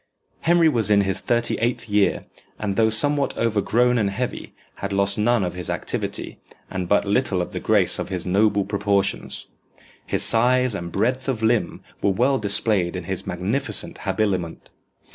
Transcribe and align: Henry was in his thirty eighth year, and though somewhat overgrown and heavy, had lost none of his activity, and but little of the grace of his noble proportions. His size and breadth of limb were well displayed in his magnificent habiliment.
Henry 0.39 0.67
was 0.67 0.89
in 0.89 1.01
his 1.01 1.19
thirty 1.19 1.57
eighth 1.59 1.87
year, 1.87 2.23
and 2.57 2.75
though 2.75 2.89
somewhat 2.89 3.37
overgrown 3.37 3.99
and 3.99 4.09
heavy, 4.09 4.55
had 4.77 4.91
lost 4.91 5.19
none 5.19 5.43
of 5.43 5.53
his 5.53 5.69
activity, 5.69 6.39
and 6.71 6.89
but 6.89 7.05
little 7.05 7.39
of 7.39 7.51
the 7.51 7.59
grace 7.59 7.99
of 7.99 8.09
his 8.09 8.25
noble 8.25 8.65
proportions. 8.65 9.45
His 10.07 10.23
size 10.23 10.73
and 10.73 10.91
breadth 10.91 11.29
of 11.29 11.43
limb 11.43 11.83
were 12.01 12.09
well 12.09 12.39
displayed 12.39 12.95
in 12.95 13.03
his 13.03 13.27
magnificent 13.27 13.99
habiliment. 13.99 14.71